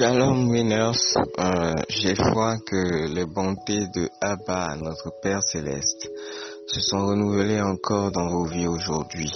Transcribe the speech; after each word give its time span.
Shalom 0.00 0.48
winners, 0.48 1.12
euh, 1.40 1.74
j'ai 1.90 2.14
foi 2.14 2.56
que 2.64 3.14
les 3.14 3.26
bontés 3.26 3.86
de 3.94 4.08
Abba, 4.22 4.74
notre 4.80 5.12
Père 5.20 5.42
céleste, 5.42 6.08
se 6.68 6.80
sont 6.80 7.08
renouvelées 7.08 7.60
encore 7.60 8.10
dans 8.10 8.26
vos 8.30 8.46
vies 8.46 8.66
aujourd'hui. 8.66 9.30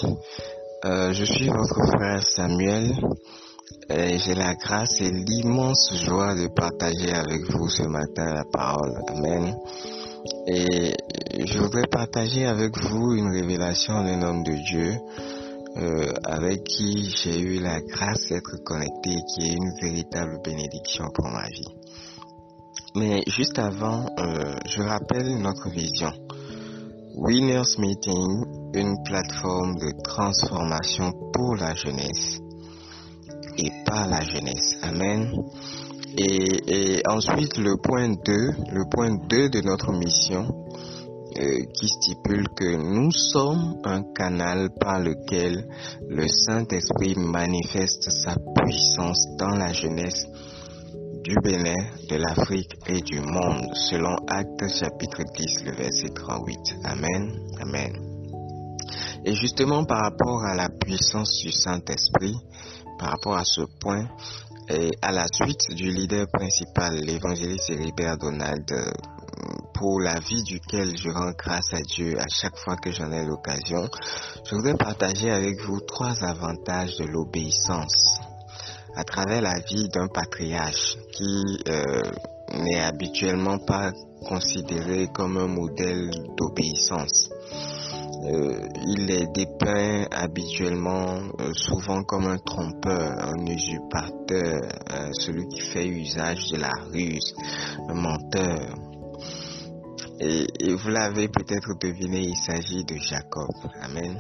Euh, 0.87 1.13
je 1.13 1.25
suis 1.27 1.49
votre 1.49 1.87
frère 1.89 2.23
Samuel 2.23 2.95
et 3.91 4.17
j'ai 4.17 4.35
la 4.35 4.55
grâce 4.55 5.03
et 5.03 5.11
l'immense 5.11 5.93
joie 6.03 6.35
de 6.35 6.47
partager 6.47 7.13
avec 7.13 7.43
vous 7.51 7.69
ce 7.69 7.83
matin 7.83 8.33
la 8.33 8.45
parole. 8.51 9.03
Amen. 9.09 9.55
Et 10.47 10.95
je 11.45 11.59
voudrais 11.59 11.89
partager 11.91 12.47
avec 12.47 12.73
vous 12.79 13.13
une 13.13 13.31
révélation 13.31 14.03
d'un 14.03 14.23
homme 14.23 14.43
de 14.43 14.55
Dieu 14.55 14.95
euh, 15.77 16.13
avec 16.25 16.63
qui 16.65 17.11
j'ai 17.17 17.41
eu 17.41 17.61
la 17.61 17.81
grâce 17.81 18.29
d'être 18.29 18.63
connecté, 18.65 19.11
qui 19.11 19.49
est 19.49 19.55
une 19.55 19.73
véritable 19.81 20.39
bénédiction 20.45 21.07
pour 21.13 21.29
ma 21.29 21.49
vie. 21.49 21.75
Mais 22.97 23.23
juste 23.27 23.59
avant, 23.59 24.07
euh, 24.19 24.55
je 24.69 24.83
rappelle 24.83 25.37
notre 25.39 25.69
vision. 25.71 26.13
Winners 27.17 27.79
Meeting, 27.79 28.45
une 28.75 28.97
plateforme 29.05 29.75
de 29.77 29.91
transformation 30.05 31.13
pour 31.33 31.57
la 31.57 31.75
jeunesse 31.75 32.39
et 33.59 33.71
par 33.85 34.09
la 34.09 34.21
jeunesse. 34.21 34.79
Amen. 34.83 35.29
Et, 36.17 36.97
et 36.97 37.03
ensuite, 37.09 37.57
le 37.59 37.77
point 37.77 38.11
2, 38.11 38.15
le 38.73 38.89
point 38.89 39.11
2 39.29 39.49
de 39.49 39.61
notre 39.63 39.93
mission, 39.93 40.64
qui 41.35 41.89
stipule 41.89 42.49
que 42.57 42.77
nous 42.77 43.11
sommes 43.11 43.81
un 43.85 44.03
canal 44.15 44.71
par 44.81 45.01
lequel 45.01 45.67
le 46.09 46.29
Saint-Esprit 46.29 47.15
manifeste 47.17 48.11
sa 48.11 48.37
puissance 48.57 49.27
dans 49.39 49.55
la 49.55 49.73
jeunesse 49.73 50.27
du 51.25 51.35
Bénin, 51.43 51.87
de 52.11 52.17
l'Afrique 52.17 52.77
et 52.87 53.01
du 53.01 53.19
monde, 53.21 53.75
selon 53.75 54.15
Actes 54.29 54.69
chapitre 54.79 55.23
10, 55.37 55.65
le 55.65 55.73
verset 55.73 56.09
38. 56.15 56.59
Amen. 56.85 57.33
Amen. 57.61 57.93
Et 59.25 59.35
justement 59.35 59.85
par 59.85 60.03
rapport 60.03 60.45
à 60.45 60.55
la 60.55 60.69
puissance 60.69 61.41
du 61.43 61.51
Saint-Esprit, 61.51 62.37
par 62.99 63.11
rapport 63.13 63.37
à 63.37 63.45
ce 63.45 63.63
point, 63.81 64.07
et 64.69 64.91
à 65.03 65.13
la 65.13 65.27
suite 65.33 65.75
du 65.75 65.91
leader 65.91 66.27
principal, 66.33 66.95
l'évangéliste 66.97 67.71
Hébert 67.71 68.19
Donald, 68.19 68.65
pour 69.85 70.01
la 70.01 70.19
vie 70.19 70.43
duquel 70.45 70.97
je 70.97 71.11
rends 71.11 71.33
grâce 71.37 71.75
à 71.75 71.83
Dieu 71.83 72.19
à 72.19 72.25
chaque 72.27 72.57
fois 72.57 72.75
que 72.75 72.91
j'en 72.91 73.13
ai 73.13 73.23
l'occasion, 73.27 73.87
je 74.47 74.55
voudrais 74.55 74.79
partager 74.79 75.31
avec 75.31 75.61
vous 75.61 75.79
trois 75.81 76.25
avantages 76.25 76.97
de 76.97 77.05
l'obéissance 77.05 78.19
à 78.97 79.05
travers 79.05 79.43
la 79.43 79.59
vie 79.59 79.91
d'un 79.91 80.09
patriarche 80.09 80.97
qui 81.13 81.59
euh, 81.69 82.01
n'est 82.55 82.81
habituellement 82.81 83.59
pas 83.59 83.93
considéré 84.27 85.09
comme 85.13 85.37
un 85.37 85.49
modèle 85.49 86.09
d'obéissance. 86.39 87.29
Euh, 88.25 88.67
il 88.87 89.11
est 89.11 89.31
dépeint 89.35 90.07
habituellement 90.13 91.19
euh, 91.41 91.53
souvent 91.53 92.05
comme 92.05 92.27
un 92.27 92.39
trompeur, 92.39 93.19
un 93.19 93.47
usurpateur, 93.49 94.63
celui 95.13 95.47
qui 95.49 95.61
fait 95.61 95.87
usage 95.87 96.49
de 96.53 96.57
la 96.57 96.73
ruse, 96.91 97.35
un 97.91 97.95
menteur. 98.01 98.94
Et, 100.27 100.75
vous 100.75 100.89
l'avez 100.89 101.29
peut-être 101.29 101.75
deviné, 101.79 102.21
il 102.21 102.37
s'agit 102.37 102.83
de 102.85 102.97
Jacob. 102.97 103.51
Amen. 103.83 104.17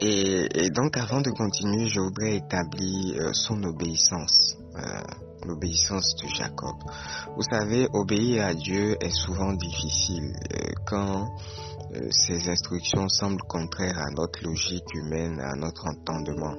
Et, 0.00 0.70
donc 0.70 0.96
avant 0.96 1.20
de 1.20 1.30
continuer, 1.30 1.88
je 1.88 1.98
voudrais 1.98 2.36
établir 2.36 3.16
euh, 3.16 3.32
son 3.32 3.60
obéissance, 3.64 4.56
euh, 4.76 5.00
l'obéissance 5.44 6.14
de 6.22 6.28
Jacob. 6.28 6.76
Vous 7.34 7.42
savez, 7.42 7.88
obéir 7.92 8.46
à 8.46 8.54
Dieu 8.54 8.96
est 9.00 9.10
souvent 9.10 9.52
difficile 9.54 10.32
euh, 10.54 10.72
quand 10.86 11.28
ses 12.10 12.48
instructions 12.48 13.08
semblent 13.08 13.42
contraires 13.48 13.98
à 13.98 14.10
notre 14.12 14.44
logique 14.44 14.94
humaine, 14.94 15.40
à 15.40 15.56
notre 15.56 15.88
entendement. 15.88 16.54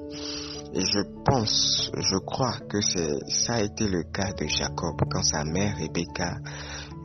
Et 0.74 0.82
je 0.82 1.00
pense, 1.24 1.90
je 1.96 2.18
crois 2.18 2.58
que 2.68 2.82
ça 2.82 3.54
a 3.54 3.62
été 3.62 3.88
le 3.88 4.02
cas 4.12 4.34
de 4.34 4.46
Jacob 4.46 4.94
quand 5.10 5.22
sa 5.22 5.44
mère 5.44 5.74
Rebecca 5.78 6.36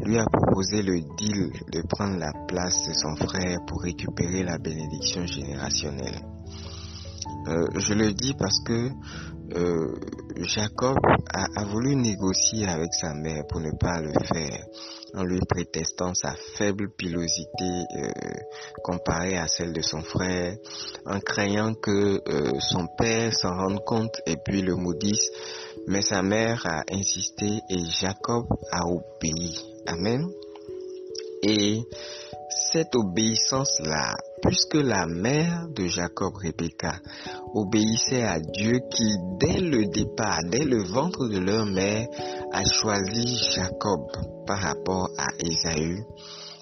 lui 0.04 0.18
a 0.18 0.26
proposé 0.26 0.82
le 0.82 1.02
deal 1.18 1.52
de 1.72 1.82
prendre 1.88 2.18
la 2.18 2.32
place 2.48 2.88
de 2.88 2.94
son 2.94 3.16
frère 3.16 3.60
pour 3.68 3.82
récupérer 3.82 4.44
la 4.44 4.58
bénédiction 4.58 5.26
générationnelle. 5.26 6.22
Euh, 7.48 7.66
je 7.76 7.94
le 7.94 8.14
dis 8.14 8.34
parce 8.38 8.60
que 8.66 8.90
euh, 9.56 9.96
Jacob 10.36 10.98
a, 11.34 11.66
voulu 11.66 11.96
négocier 11.96 12.68
avec 12.68 12.94
sa 12.94 13.14
mère 13.14 13.46
pour 13.48 13.62
ne 13.62 13.72
pas 13.80 14.02
le 14.02 14.12
faire, 14.12 14.66
en 15.14 15.24
lui 15.24 15.40
prétestant 15.48 16.14
sa 16.14 16.36
faible 16.58 16.90
pilosité 16.98 17.64
euh, 17.64 18.10
comparée 18.84 19.38
à 19.38 19.48
celle 19.48 19.72
de 19.72 19.82
son 19.82 20.02
frère, 20.02 20.58
en 21.06 21.20
craignant 21.20 21.74
que 21.74 22.22
son 22.60 22.88
père 22.98 23.34
s'en 23.34 23.56
rende 23.56 23.84
compte 23.86 24.16
et 24.26 24.36
puis 24.44 24.62
le 24.62 24.76
maudisse. 24.76 25.30
Mais 25.88 26.02
sa 26.02 26.22
mère 26.22 26.66
a 26.66 26.84
insisté 26.92 27.62
et 27.70 27.86
Jacob 28.02 28.46
a 28.72 28.86
obéi. 28.86 29.77
Amen. 29.88 30.30
Et 31.44 31.82
cette 32.50 32.96
obéissance-là, 32.96 34.16
puisque 34.42 34.76
la 34.76 35.06
mère 35.08 35.68
de 35.70 35.86
Jacob, 35.86 36.36
Rebecca, 36.36 36.96
obéissait 37.54 38.24
à 38.24 38.40
Dieu 38.40 38.80
qui, 38.92 39.16
dès 39.40 39.60
le 39.60 39.86
départ, 39.86 40.42
dès 40.50 40.66
le 40.66 40.84
ventre 40.84 41.28
de 41.28 41.40
leur 41.40 41.66
mère, 41.66 42.08
a 42.52 42.64
choisi 42.66 43.38
Jacob 43.56 44.02
par 44.46 44.60
rapport 44.60 45.10
à 45.18 45.28
Ésaü, 45.40 46.04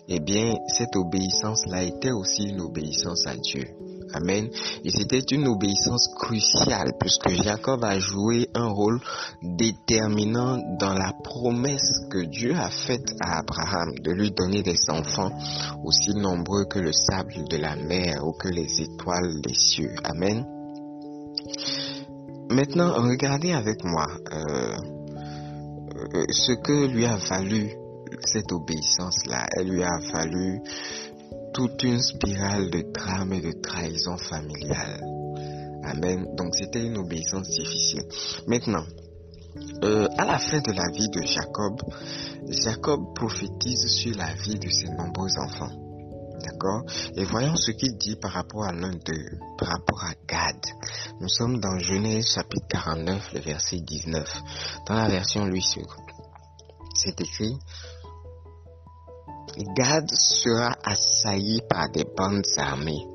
eh 0.08 0.19
bien, 0.19 0.56
cette 0.68 0.96
obéissance-là 0.96 1.84
était 1.84 2.12
aussi 2.12 2.50
une 2.50 2.62
obéissance 2.62 3.25
à 3.25 3.35
Dieu. 3.35 3.66
Amen. 4.14 4.50
Et 4.84 4.92
c'était 4.92 5.20
une 5.20 5.48
obéissance 5.48 6.10
cruciale 6.16 6.94
puisque 7.00 7.30
Jacob 7.30 7.84
a 7.84 8.00
joué 8.00 8.50
un 8.54 8.68
rôle 8.68 9.00
déterminant 9.42 10.58
dans 10.80 10.94
la 10.94 11.14
promesse 11.24 12.06
que 12.10 12.20
Dieu 12.26 12.56
a 12.56 12.70
faite 12.70 13.12
à 13.22 13.40
Abraham 13.40 13.94
de 14.02 14.12
lui 14.12 14.32
donner 14.32 14.64
des 14.64 14.90
enfants 14.90 15.32
aussi 15.84 16.16
nombreux 16.16 16.66
que 16.66 16.80
le 16.80 16.92
sable 16.94 17.46
de 17.50 17.58
la 17.58 17.76
mer 17.76 18.26
ou 18.26 18.34
que 18.34 18.48
les 18.48 18.82
étoiles 18.82 19.42
des 19.42 19.54
cieux. 19.56 19.96
Amen. 20.04 20.46
Maintenant, 22.50 22.94
regardez 22.94 23.54
avec 23.54 23.84
moi 23.84 24.08
euh, 24.32 24.76
euh, 26.14 26.24
ce 26.30 26.54
que 26.54 26.88
lui 26.88 27.06
a 27.06 27.18
valu 27.18 27.72
cette 28.24 28.52
obéissance-là. 28.52 29.48
Elle 29.58 29.70
lui 29.70 29.84
a 29.84 29.98
valu 30.14 30.62
toute 31.56 31.84
une 31.84 32.02
spirale 32.02 32.70
de 32.70 32.84
drame 32.92 33.32
et 33.32 33.40
de 33.40 33.54
trahison 33.54 34.18
familiale. 34.18 35.02
Amen. 35.86 36.36
Donc 36.36 36.54
c'était 36.54 36.84
une 36.84 36.98
obéissance 36.98 37.48
difficile. 37.48 38.04
Maintenant, 38.46 38.84
euh, 39.86 40.06
à 40.18 40.26
la 40.26 40.38
fin 40.38 40.60
de 40.60 40.74
la 40.74 40.90
vie 40.92 41.08
de 41.08 41.22
Jacob, 41.22 41.82
Jacob 42.50 43.16
prophétise 43.16 43.88
sur 43.88 44.18
la 44.18 44.34
vie 44.34 44.60
de 44.60 44.70
ses 44.70 44.90
nombreux 44.90 45.32
enfants. 45.38 45.72
D'accord? 46.44 46.84
Et 47.16 47.24
voyons 47.24 47.56
ce 47.56 47.72
qu'il 47.72 47.96
dit 47.96 48.18
par 48.18 48.32
rapport 48.32 48.66
à 48.66 48.74
l'un 48.74 48.92
d'eux, 48.92 49.40
par 49.58 49.70
rapport 49.70 50.04
à 50.04 50.14
Gad. 50.28 50.60
Nous 51.22 51.30
sommes 51.30 51.62
dans 51.62 51.80
Genèse 51.80 52.34
chapitre 52.34 52.68
49, 52.68 53.32
le 53.34 53.40
verset 53.40 53.80
19. 53.80 54.42
Dans 54.88 54.96
la 54.96 55.08
version 55.08 55.46
Louis 55.46 55.64
c'est 56.96 57.22
écrit 57.22 57.58
Gad 59.76 60.10
sera 60.12 60.76
assailli 60.84 61.62
par 61.70 61.90
des 61.90 62.06
bandes 62.06 62.46
armées, 62.58 63.06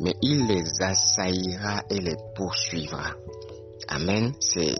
mais 0.00 0.14
il 0.22 0.46
les 0.46 0.82
assaillira 0.82 1.82
et 1.90 2.00
les 2.00 2.16
poursuivra. 2.34 3.14
Amen. 3.88 4.32
C'est 4.40 4.76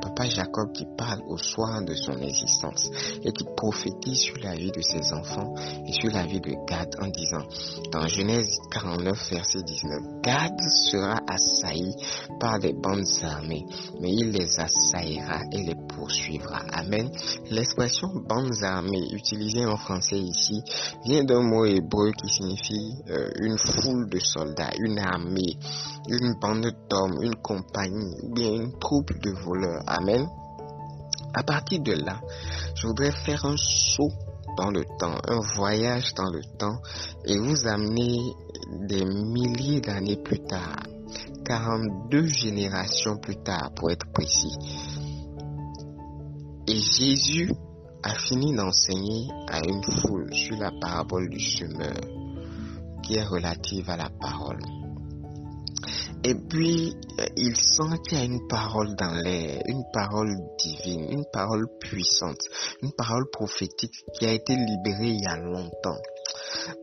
Papa 0.00 0.28
Jacob 0.28 0.72
qui 0.72 0.86
parle 0.96 1.20
au 1.28 1.36
soir 1.36 1.82
de 1.82 1.94
son 1.94 2.18
existence 2.20 2.90
et 3.24 3.32
qui 3.32 3.44
prophétise 3.56 4.20
sur 4.20 4.36
la 4.42 4.54
vie 4.54 4.70
de 4.70 4.80
ses 4.80 5.12
enfants 5.12 5.54
et 5.86 5.92
sur 5.92 6.10
la 6.10 6.24
vie 6.24 6.40
de 6.40 6.52
Gad 6.66 6.94
en 7.00 7.08
disant 7.08 7.44
dans 7.92 8.06
Genèse 8.06 8.58
49 8.70 9.30
verset 9.30 9.62
19 9.62 10.22
Gad 10.22 10.60
sera 10.60 11.20
assailli 11.26 11.94
par 12.40 12.58
des 12.58 12.72
bandes 12.72 13.04
armées 13.22 13.64
mais 14.00 14.12
il 14.12 14.30
les 14.30 14.58
assaillira 14.58 15.40
et 15.52 15.62
les 15.62 15.74
poursuivra. 15.98 16.60
Amen. 16.72 17.10
L'expression 17.50 18.08
bandes 18.28 18.62
armées 18.62 19.08
utilisée 19.12 19.66
en 19.66 19.76
français 19.76 20.18
ici 20.18 20.62
vient 21.04 21.24
d'un 21.24 21.42
mot 21.42 21.64
hébreu 21.64 22.12
qui 22.12 22.28
signifie 22.28 22.94
euh, 23.10 23.28
une 23.40 23.58
foule 23.58 24.08
de 24.08 24.18
soldats, 24.20 24.70
une 24.78 24.98
armée, 24.98 25.58
une 26.08 26.34
bande 26.40 26.70
d'hommes, 26.88 27.18
une 27.22 27.34
compagnie 27.36 28.14
ou 28.22 28.32
bien 28.34 28.52
une 28.52 28.78
troupe 28.78 29.12
de 29.20 29.30
voleurs. 29.30 29.82
Amen. 29.88 30.28
À 31.34 31.42
partir 31.42 31.80
de 31.80 31.92
là, 31.92 32.20
je 32.74 32.86
voudrais 32.86 33.10
faire 33.10 33.46
un 33.46 33.56
saut 33.56 34.12
dans 34.58 34.70
le 34.70 34.84
temps, 34.98 35.16
un 35.26 35.40
voyage 35.56 36.12
dans 36.14 36.30
le 36.30 36.42
temps 36.58 36.78
et 37.24 37.38
vous 37.38 37.66
amener 37.66 38.18
des 38.86 39.04
milliers 39.04 39.80
d'années 39.80 40.16
plus 40.22 40.40
tard, 40.40 40.82
42 41.46 42.26
générations 42.26 43.16
plus 43.16 43.36
tard 43.36 43.70
pour 43.74 43.90
être 43.90 44.12
précis. 44.12 44.56
Et 46.66 46.80
Jésus 46.80 47.50
a 48.02 48.14
fini 48.14 48.54
d'enseigner 48.54 49.28
à 49.48 49.60
une 49.66 49.82
foule 49.82 50.34
sur 50.34 50.58
la 50.58 50.70
parabole 50.70 51.30
du 51.30 51.40
semeur 51.40 51.96
qui 53.02 53.14
est 53.14 53.24
relative 53.24 53.88
à 53.88 53.96
la 53.96 54.10
parole. 54.10 54.60
Et 56.24 56.34
puis, 56.34 56.96
euh, 57.20 57.24
il 57.36 57.56
sent 57.56 57.98
qu'il 58.04 58.18
y 58.18 58.20
a 58.20 58.24
une 58.24 58.46
parole 58.48 58.96
dans 58.96 59.14
l'air, 59.14 59.62
une 59.66 59.84
parole 59.92 60.34
divine, 60.58 61.06
une 61.10 61.24
parole 61.32 61.68
puissante, 61.78 62.40
une 62.82 62.92
parole 62.92 63.30
prophétique 63.30 64.04
qui 64.18 64.26
a 64.26 64.32
été 64.32 64.56
libérée 64.56 65.10
il 65.10 65.22
y 65.22 65.26
a 65.26 65.36
longtemps, 65.36 66.00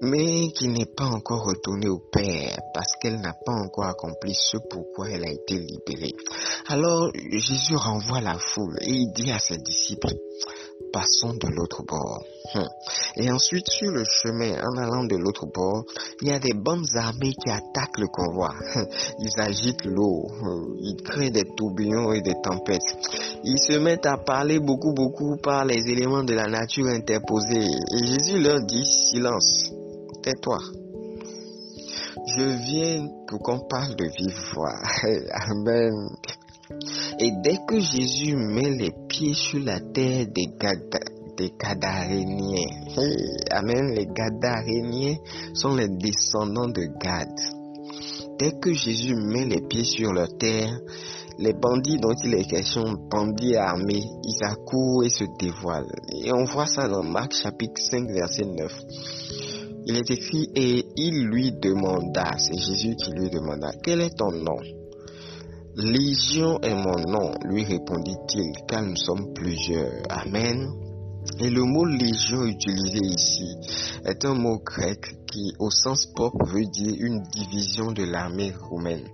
mais 0.01 0.47
qui 0.55 0.69
n'est 0.69 0.85
pas 0.85 1.05
encore 1.05 1.43
retournée 1.45 1.89
au 1.89 1.99
Père 2.11 2.57
parce 2.73 2.93
qu'elle 3.01 3.19
n'a 3.19 3.33
pas 3.33 3.53
encore 3.53 3.85
accompli 3.85 4.33
ce 4.33 4.57
pourquoi 4.69 5.09
elle 5.09 5.25
a 5.25 5.31
été 5.31 5.59
libérée. 5.59 6.13
Alors, 6.67 7.11
Jésus 7.13 7.75
renvoie 7.75 8.21
la 8.21 8.39
foule 8.39 8.77
et 8.81 8.91
il 8.91 9.11
dit 9.13 9.31
à 9.31 9.39
ses 9.39 9.57
disciples, 9.57 10.13
passons 10.95 11.33
de 11.33 11.47
l'autre 11.49 11.83
bord. 11.85 12.23
Hum. 12.53 12.63
Et 13.17 13.29
ensuite, 13.29 13.69
sur 13.69 13.91
le 13.91 14.03
chemin, 14.05 14.55
en 14.63 14.77
allant 14.77 15.03
de 15.03 15.17
l'autre 15.17 15.45
bord, 15.53 15.83
il 16.21 16.29
y 16.29 16.31
a 16.31 16.39
des 16.39 16.53
bonnes 16.53 16.85
armées 16.95 17.33
qui 17.33 17.49
attaquent 17.49 17.99
le 17.99 18.07
convoi. 18.07 18.53
Hum. 18.75 18.85
Ils 19.19 19.41
agitent 19.41 19.83
l'eau, 19.83 20.25
hum. 20.41 20.77
ils 20.79 20.95
créent 21.03 21.31
des 21.31 21.43
tourbillons 21.57 22.13
et 22.13 22.21
des 22.21 22.35
tempêtes. 22.41 22.95
Ils 23.43 23.59
se 23.59 23.77
mettent 23.77 24.05
à 24.05 24.17
parler 24.17 24.59
beaucoup, 24.59 24.93
beaucoup 24.93 25.35
par 25.43 25.65
les 25.65 25.83
éléments 25.89 26.23
de 26.23 26.33
la 26.33 26.47
nature 26.47 26.87
interposés. 26.87 27.67
Et 27.93 28.05
Jésus 28.05 28.39
leur 28.39 28.61
dit, 28.61 28.85
silence, 28.85 29.69
tais-toi. 30.23 30.59
Je 32.37 32.45
viens 32.45 33.05
pour 33.27 33.39
qu'on 33.39 33.59
parle 33.67 33.95
de 33.95 34.07
voix. 34.53 34.79
Amen. 35.51 36.07
Et 37.19 37.31
dès 37.43 37.57
que 37.67 37.79
Jésus 37.79 38.35
met 38.35 38.71
les 38.71 38.91
sur 39.33 39.59
la 39.59 39.79
terre 39.79 40.25
des, 40.27 40.47
des 41.37 41.51
Gadaréniens, 41.57 42.69
Amen, 43.49 43.93
les 43.95 44.07
Gadaréniens 44.07 45.15
sont 45.53 45.75
les 45.75 45.87
descendants 45.87 46.67
de 46.67 46.83
Gad. 47.01 47.29
Dès 48.37 48.51
que 48.59 48.73
Jésus 48.73 49.15
met 49.15 49.45
les 49.45 49.61
pieds 49.61 49.85
sur 49.85 50.11
leur 50.11 50.27
terre, 50.37 50.69
les 51.37 51.53
bandits 51.53 51.97
dont 51.97 52.13
il 52.25 52.33
est 52.33 52.43
question, 52.43 52.83
bandits 53.09 53.55
armés, 53.55 54.03
ils 54.23 54.43
accourent 54.43 55.05
et 55.05 55.09
se 55.09 55.23
dévoilent. 55.39 55.91
Et 56.23 56.33
on 56.33 56.43
voit 56.43 56.67
ça 56.67 56.89
dans 56.89 57.03
Marc 57.03 57.33
chapitre 57.33 57.81
5 57.81 58.09
verset 58.11 58.45
9. 58.45 58.71
Il 59.85 59.95
est 59.95 60.09
écrit 60.11 60.49
et 60.55 60.85
il 60.97 61.25
lui 61.27 61.53
demanda, 61.53 62.31
c'est 62.37 62.57
Jésus 62.57 62.95
qui 62.95 63.11
lui 63.11 63.29
demanda, 63.29 63.71
quel 63.81 64.01
est 64.01 64.17
ton 64.17 64.31
nom? 64.31 64.57
Légion 65.77 66.57
est 66.61 66.73
mon 66.73 66.97
nom, 67.11 67.33
lui 67.43 67.65
répondit-il, 67.65 68.53
car 68.65 68.81
nous 68.81 68.95
sommes 68.95 69.33
plusieurs. 69.33 69.91
Amen. 70.09 70.71
Et 71.39 71.49
le 71.49 71.63
mot 71.63 71.83
légion 71.83 72.45
utilisé 72.45 72.99
ici 73.03 73.57
est 74.05 74.23
un 74.23 74.35
mot 74.35 74.57
grec 74.63 75.01
qui, 75.29 75.51
au 75.59 75.69
sens 75.69 76.05
propre, 76.15 76.45
veut 76.45 76.65
dire 76.65 76.95
une 76.97 77.21
division 77.23 77.91
de 77.91 78.03
l'armée 78.05 78.53
romaine 78.57 79.05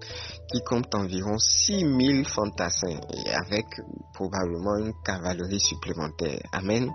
qui 0.52 0.62
compte 0.64 0.94
environ 0.94 1.40
6000 1.40 2.26
fantassins 2.28 3.00
et 3.12 3.30
avec 3.32 3.66
probablement 4.14 4.78
une 4.78 4.94
cavalerie 5.04 5.60
supplémentaire. 5.60 6.42
Amen. 6.52 6.92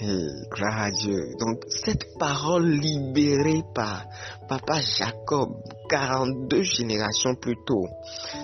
Dieu. 0.00 1.34
Donc 1.38 1.64
cette 1.68 2.04
parole 2.18 2.70
libérée 2.70 3.62
par 3.74 4.04
Papa 4.48 4.80
Jacob, 4.80 5.50
42 5.88 6.62
générations 6.62 7.34
plus 7.34 7.56
tôt, 7.66 7.86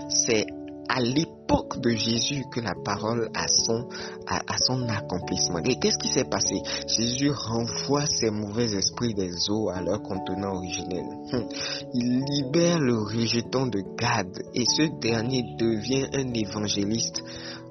c'est 0.08 0.44
à 0.88 1.00
l'époque 1.00 1.80
de 1.80 1.90
Jésus 1.90 2.44
que 2.52 2.60
la 2.60 2.74
parole 2.84 3.28
a 3.34 3.48
son, 3.48 3.88
a, 4.26 4.40
son 4.58 4.88
accomplissement. 4.88 5.58
Et 5.64 5.78
qu'est-ce 5.78 5.98
qui 5.98 6.08
s'est 6.08 6.24
passé? 6.24 6.54
Jésus 6.86 7.30
renvoie 7.30 8.06
ces 8.06 8.30
mauvais 8.30 8.72
esprits 8.74 9.14
des 9.14 9.32
eaux 9.50 9.68
à 9.70 9.80
leur 9.82 10.00
contenant 10.02 10.54
originel. 10.56 11.04
Hum. 11.32 11.48
Il 11.92 12.24
libère 12.24 12.78
le 12.78 12.98
rejeton 12.98 13.66
de 13.66 13.80
Gad 13.98 14.28
et 14.54 14.64
ce 14.64 14.82
dernier 15.00 15.42
devient 15.58 16.06
un 16.14 16.32
évangéliste 16.34 17.22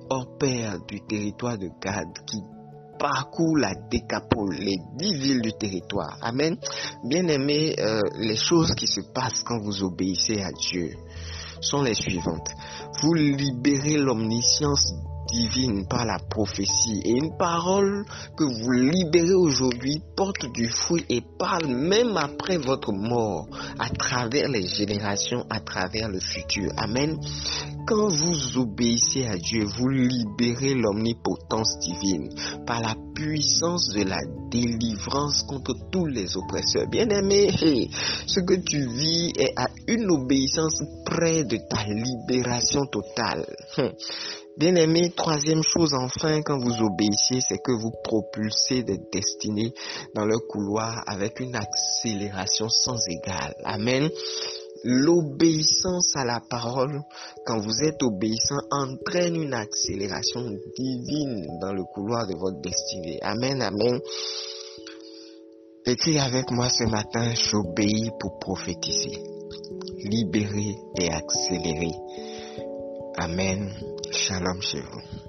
hors 0.09 0.37
pair 0.37 0.77
du 0.87 1.01
territoire 1.01 1.57
de 1.57 1.69
Gad 1.81 2.07
qui 2.27 2.41
parcourt 3.06 3.57
la 3.57 3.75
décapole, 3.92 4.56
les 4.56 4.78
dix 4.98 5.13
villes 5.13 5.42
du 5.42 5.54
territoire. 5.54 6.18
Amen. 6.22 6.57
Bien 7.04 7.28
aimé, 7.28 7.75
euh, 7.78 8.02
les 8.18 8.36
choses 8.36 8.74
qui 8.74 8.88
se 8.88 9.02
passent 9.13 9.44
quand 9.44 9.60
vous 9.60 9.84
obéissez 9.84 10.42
à 10.42 10.52
Dieu 10.52 10.96
sont 11.62 11.84
les 11.84 11.94
suivantes. 11.94 12.50
Vous 13.04 13.13
libérez 13.13 13.98
l'omniscience 13.98 14.92
divine 15.31 15.88
par 15.88 16.06
la 16.06 16.18
prophétie 16.18 17.02
et 17.04 17.12
une 17.12 17.38
parole 17.38 18.06
que 18.36 18.44
vous 18.44 18.72
libérez 18.72 19.36
aujourd'hui 19.36 20.02
porte 20.16 20.52
du 20.52 20.68
fruit 20.68 21.06
et 21.10 21.22
parle 21.38 21.68
même 21.68 22.18
après 22.18 22.57
votre 22.57 22.92
mort 22.92 23.46
à 23.78 23.90
travers 23.90 24.48
les 24.50 24.66
générations, 24.66 25.46
à 25.52 25.60
travers 25.60 26.10
le 26.10 26.19
futur. 26.19 26.72
Amen. 26.78 27.19
Quand 27.87 28.07
vous 28.09 28.57
obéissez 28.57 29.27
à 29.27 29.37
Dieu, 29.37 29.63
vous 29.77 29.89
libérez 29.89 30.73
l'omnipotence 30.73 31.77
divine 31.79 32.29
par 32.65 32.81
la 32.81 32.95
puissance 33.13 33.89
de 33.89 34.03
la 34.03 34.17
délivrance 34.49 35.43
contre 35.43 35.75
tous 35.91 36.07
les 36.07 36.35
oppresseurs. 36.35 36.87
Bien-aimé, 36.89 37.51
ce 38.25 38.39
que 38.39 38.55
tu 38.55 38.87
vis 38.87 39.33
est 39.37 39.53
à 39.55 39.67
une 39.87 40.09
obéissance 40.09 40.81
près 41.05 41.43
de 41.43 41.57
ta 41.69 41.83
libération 41.85 42.87
totale. 42.87 43.45
Bien-aimé, 44.57 45.11
troisième 45.15 45.61
chose 45.61 45.93
enfin, 45.93 46.41
quand 46.41 46.57
vous 46.57 46.81
obéissez, 46.81 47.39
c'est 47.41 47.59
que 47.59 47.73
vous 47.73 47.91
propulsez 48.03 48.81
des 48.81 48.99
destinées 49.11 49.73
dans 50.15 50.25
le 50.25 50.39
couloir 50.39 51.03
avec 51.05 51.39
une 51.39 51.55
accélération 51.55 52.67
sans 52.69 52.97
égale. 53.09 53.53
Amen. 53.63 54.09
L'obéissance 54.87 56.15
à 56.15 56.25
la 56.25 56.39
parole, 56.39 57.01
quand 57.43 57.57
vous 57.59 57.83
êtes 57.83 58.03
obéissant, 58.03 58.59
entraîne 58.69 59.35
une 59.35 59.55
accélération 59.55 60.41
divine 60.77 61.47
dans 61.59 61.73
le 61.73 61.83
couloir 61.85 62.27
de 62.27 62.35
votre 62.37 62.61
destinée. 62.61 63.17
Amen, 63.23 63.63
amen. 63.63 63.99
Écris 65.87 66.19
avec 66.19 66.51
moi 66.51 66.69
ce 66.69 66.83
matin, 66.83 67.33
j'obéis 67.33 68.11
pour 68.19 68.37
prophétiser, 68.37 69.23
libérer 70.04 70.75
et 70.99 71.11
accélérer. 71.11 71.94
Amen. 73.18 73.71
Shalom 74.11 74.61
chez 74.61 74.81
vous. 74.81 75.24